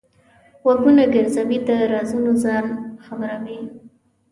[0.61, 2.65] غوږونه ګرځوي؛ د رازونو ځان
[3.05, 3.59] خبروي.